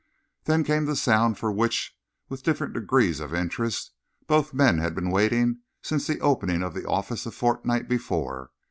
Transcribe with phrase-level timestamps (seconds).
[0.45, 1.95] Then came the sound for which,
[2.27, 3.91] with different degrees of interest,
[4.25, 8.49] both men had been waiting since the opening of the offices a fortnight before.